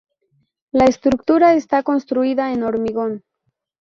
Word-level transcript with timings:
La 0.71 0.85
estructura 0.85 1.53
está 1.53 1.83
construida 1.83 2.53
en 2.53 2.63
hormigón. 2.63 3.21